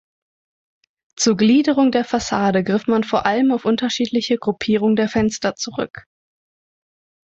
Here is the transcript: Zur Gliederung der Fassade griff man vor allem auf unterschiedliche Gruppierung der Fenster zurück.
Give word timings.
Zur 1.15 1.37
Gliederung 1.37 1.91
der 1.91 2.03
Fassade 2.03 2.63
griff 2.63 2.87
man 2.87 3.03
vor 3.03 3.27
allem 3.27 3.51
auf 3.51 3.65
unterschiedliche 3.65 4.37
Gruppierung 4.39 4.95
der 4.95 5.07
Fenster 5.07 5.53
zurück. 5.55 6.05